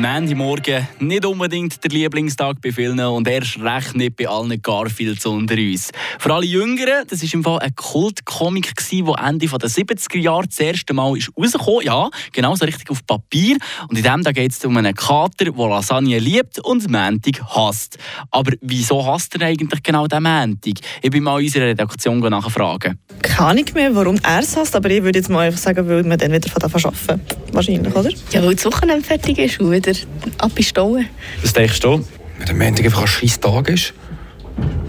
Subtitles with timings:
[0.00, 5.26] Mandy Morgen nicht unbedingt der Lieblingstag bei vielen und erst recht nicht bei allen Garfields
[5.26, 5.90] unter uns.
[6.18, 10.58] Für alle Jüngeren, das war im Fall ein Kultcomic, der Ende der 70er Jahre das
[10.58, 13.56] erste Mal ist rausgekommen Ja, genau so richtig auf Papier.
[13.88, 17.98] Und in dem geht es um einen Kater, der Lasagne liebt und Mantig hasst.
[18.30, 20.80] Aber wieso hasst er eigentlich genau den Mantig?
[21.02, 22.98] Ich bin mal unserer Redaktion nachfragen.
[23.34, 26.04] Keine Ahnung mehr, warum er es hasst, aber ich würde jetzt mal einfach sagen, weil
[26.04, 28.10] man dann wieder von arbeiten Wahrscheinlich, oder?
[28.30, 29.92] Ja, weil das Wochenende fertig ist und wieder
[30.38, 31.08] ab in Stauen.
[31.42, 32.04] Was denkst du?
[32.38, 33.92] Wenn der Montag einfach ein scheiß Tag ist.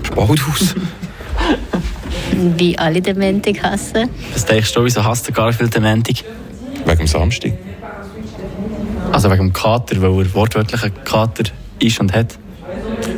[0.04, 0.76] Spalt aus.
[2.56, 4.10] Wie alle den Montag hassen.
[4.34, 6.18] Was denkst du, wieso hasst der Garfield den Montag?
[6.86, 7.54] Wegen dem Samstag.
[9.12, 11.46] Also wegen dem Kater, weil er wortwörtlich ein Kater
[11.80, 12.38] ist und hat.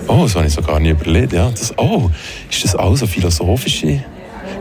[0.08, 1.34] Oh, das habe ich so gar nicht überlegt.
[1.34, 2.10] Ja, das, oh,
[2.50, 4.06] ist das auch so philosophische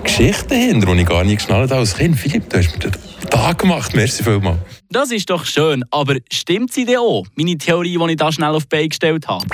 [0.06, 2.16] Geschichten hinter, die ich gar nicht geschnallt habe als Kind?
[2.16, 3.95] Philipp, du hast mir den Tag gemacht.
[3.95, 4.59] Merci vielmals.
[4.88, 7.27] Das ist doch schön, aber stimmt sie denn auch?
[7.34, 9.45] Meine Theorie, die ich da schnell auf die Beine gestellt habe.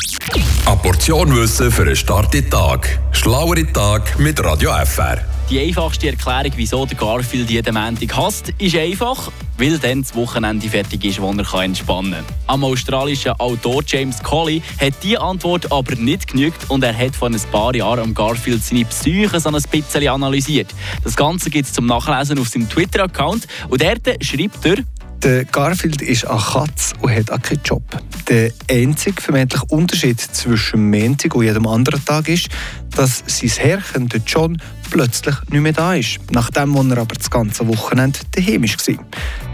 [0.67, 2.99] Eine Portion Wissen für einen starken Tag.
[3.13, 5.19] Schlauere Tag mit Radio FR.
[5.53, 10.67] Die einfachste Erklärung, wieso der Garfield jeden Montag hasst, ist einfach, weil dann das Wochenende
[10.67, 12.25] fertig ist, wo er entspannen kann.
[12.47, 17.29] Am australischen Autor James Colley hat diese Antwort aber nicht genügt und er hat vor
[17.29, 20.69] ein paar Jahren am Garfield seine Psyche so ein bisschen analysiert.
[21.05, 24.77] Das Ganze gibt es zum Nachlesen auf seinem Twitter-Account und dort schreibt er,
[25.23, 27.83] der Garfield ist eine Katze und hat auch keinen Job.
[28.29, 32.49] Der einzige vermeintliche Unterschied zwischen Montag und jedem anderen Tag ist,
[32.91, 37.67] dass sein Herrchen, der John, plötzlich nicht mehr da ist, nachdem er aber das ganze
[37.69, 39.05] Wochenende daheim war.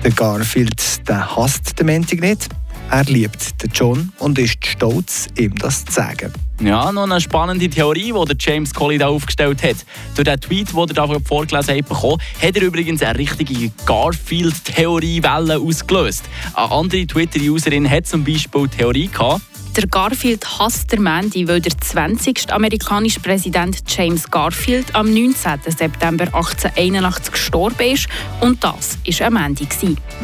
[0.03, 2.49] Der Garfield der hasst den Montag nicht,
[2.91, 6.33] er liebt den John und ist stolz, ihm das zu sagen.
[6.61, 9.77] Ja, noch eine spannende Theorie, die James Colley da aufgestellt hat.
[10.17, 15.61] Durch den Tweet, den er da vorgelesen hat, bekommen, hat er übrigens eine richtige Garfield-Theoriewelle
[15.61, 16.25] ausgelöst.
[16.55, 19.43] Eine andere Twitter-Userin hat zum Beispiel Theorie gehabt,
[19.79, 22.53] der Garfield hasst der Mandy, weil der 20.
[22.53, 25.61] amerikanische Präsident James Garfield am 19.
[25.67, 28.09] September 1881 gestorben ist.
[28.41, 29.69] Und das war ein Mandy.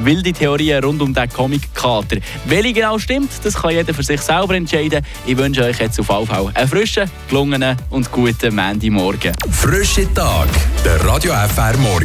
[0.03, 2.17] Wilde Theorien rund um den Comic-Kater.
[2.47, 5.05] Welche genau stimmt, das kann jeder für sich selber entscheiden.
[5.25, 9.35] Ich wünsche euch jetzt auf jeden Fall einen frischen, gelungenen und guten Mandy-Morgen.
[9.53, 10.49] Frische Tag,
[10.85, 11.93] der Radio FR Morgen.